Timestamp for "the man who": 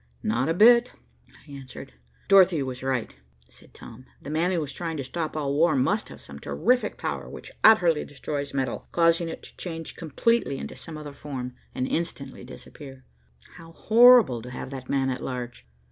4.19-4.63